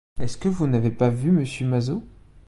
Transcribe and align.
Est-ce 0.19 0.35
que 0.39 0.49
vous 0.49 0.65
n'avez 0.65 0.89
pas 0.89 1.09
vu 1.11 1.29
Monsieur 1.29 1.67
Mazaud? 1.67 2.01